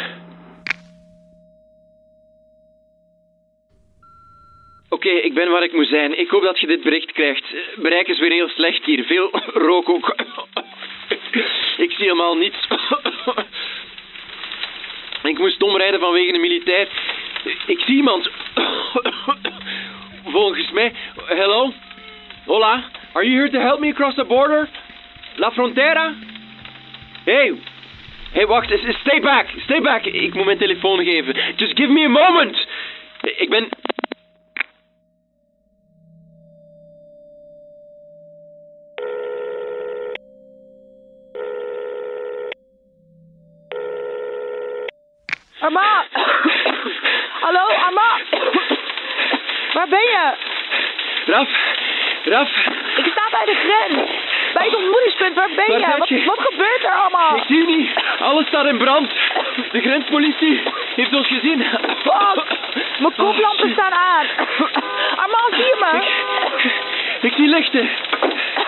Oké, 5.00 5.10
ik 5.10 5.34
ben 5.34 5.52
waar 5.52 5.64
ik 5.64 5.74
moet 5.74 5.88
zijn. 5.88 6.20
Ik 6.20 6.30
hoop 6.30 6.42
dat 6.42 6.60
je 6.60 6.68
dit 6.68 6.82
bericht 6.82 7.12
krijgt. 7.12 7.44
Bereik 7.76 8.08
is 8.08 8.20
weer 8.20 8.32
heel 8.32 8.50
slecht 8.50 8.86
hier. 8.86 9.04
Veel 9.04 9.30
rook 9.68 9.90
ook. 9.90 10.16
Ik 11.86 11.92
zie 11.92 12.04
helemaal 12.04 12.38
niets. 12.38 12.68
Ik 15.32 15.38
moest 15.38 15.64
omrijden 15.64 16.00
vanwege 16.00 16.34
een 16.34 16.42
militair. 16.42 16.88
Ik 17.66 17.80
zie 17.80 17.96
iemand. 17.96 18.30
Volgens 20.36 20.72
mij. 20.72 20.94
Hello? 21.26 21.74
Hola? 22.46 22.84
Are 23.14 23.26
you 23.26 23.38
here 23.38 23.50
to 23.50 23.60
help 23.60 23.80
me 23.80 23.90
across 23.90 24.16
the 24.16 24.26
border? 24.26 24.70
La 25.36 25.52
frontera? 25.52 26.14
Hey, 27.26 27.54
hey, 28.32 28.48
wacht, 28.48 28.72
stay 29.00 29.20
back, 29.20 29.48
stay 29.58 29.82
back. 29.82 30.06
Ik 30.06 30.34
moet 30.34 30.46
mijn 30.46 30.58
telefoon 30.58 31.04
geven. 31.04 31.36
Just 31.56 31.78
give 31.78 31.92
me 31.92 32.04
a 32.04 32.10
moment. 32.10 32.68
Ik 33.22 33.50
ben... 33.50 33.70
Arma! 45.60 46.06
Hallo, 47.42 47.66
Arma! 47.86 48.10
Waar 49.74 49.88
ben 49.88 50.00
je? 50.00 50.32
Raf, 51.26 51.50
Raf, 52.24 52.50
Ik 52.98 53.06
sta 53.12 53.24
bij 53.32 53.46
de 53.46 53.56
grens. 53.56 54.10
Bij 54.54 54.66
het 54.66 54.76
ontmoetingspunt, 54.76 55.36
waar 55.36 55.50
ben 55.56 55.68
Waar 55.68 55.80
je? 55.80 55.98
Wat, 55.98 56.10
je? 56.10 56.24
wat 56.26 56.40
gebeurt 56.40 56.84
er 56.84 56.92
allemaal? 56.92 57.36
ik 57.36 57.44
zie 57.48 57.66
niet. 57.66 57.90
Alles 58.20 58.48
staat 58.48 58.66
in 58.66 58.78
brand. 58.78 59.12
De 59.72 59.82
grenspolitie 59.82 60.62
heeft 60.96 61.16
ons 61.16 61.28
gezien. 61.28 61.64
Fuck! 62.04 62.44
Mijn 63.00 63.16
koplampen 63.16 63.72
staan 63.72 63.94
aan. 63.94 64.26
Arma, 65.16 65.40
zie 65.52 65.66
je 65.66 65.78
me? 65.80 66.08
Ik 67.28 67.34
zie 67.34 67.48
lichten. 67.48 67.90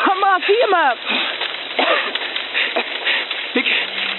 Arma, 0.06 0.39
zie 0.45 0.58
je 0.58 0.67
me? 0.69 0.93
Ik, 3.54 3.65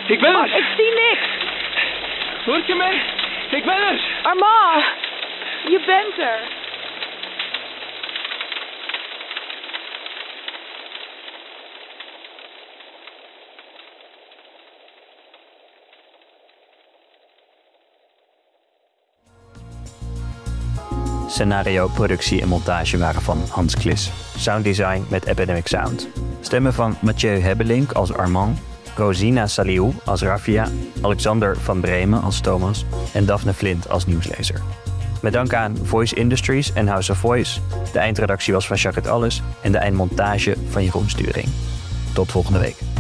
ik 0.07 0.21
ben 0.21 0.45
ik 0.45 0.65
zie 0.77 0.95
niks. 0.95 1.42
Hoort 2.45 2.67
je 2.67 2.75
mij? 2.75 2.95
Ik 3.59 3.65
ben 3.65 3.77
er. 3.77 4.21
Arma, 4.23 4.77
je 5.65 5.83
bent 5.87 6.19
er. 6.19 6.61
Scenario, 21.29 21.89
productie 21.89 22.41
en 22.41 22.49
montage 22.49 22.99
waren 22.99 23.23
van 23.23 23.39
Hans 23.51 23.77
Klis. 23.77 24.11
Sounddesign 24.37 25.07
met 25.11 25.27
Epidemic 25.27 25.67
Sound. 25.67 26.09
Stemmen 26.41 26.73
van 26.73 26.97
Mathieu 27.01 27.39
Hebbelink 27.39 27.93
als 27.93 28.15
Armand, 28.15 28.72
Rosina 28.97 29.47
Saliou 29.47 29.95
als 30.05 30.23
Raffia, 30.23 30.69
Alexander 31.01 31.57
van 31.57 31.81
Bremen 31.81 32.23
als 32.23 32.41
Thomas 32.41 32.85
en 33.13 33.27
Daphne 33.27 33.55
Flint 33.55 33.89
als 33.89 34.07
nieuwslezer. 34.07 34.61
Met 35.23 35.33
dank 35.33 35.55
aan 35.55 35.77
Voice 35.83 36.15
Industries 36.15 36.73
en 36.73 36.87
House 36.87 37.13
of 37.13 37.19
Voice. 37.19 37.61
De 37.93 37.99
eindredactie 37.99 38.53
was 38.53 38.67
van 38.67 38.77
Jacques 38.77 39.07
Alles 39.07 39.43
en 39.61 39.73
de 39.73 39.79
eindmontage 39.79 40.57
van 40.71 40.85
Jeroen 40.85 41.11
Sturing. 41.11 41.49
Tot 42.13 42.31
volgende 42.31 42.59
week. 42.59 42.92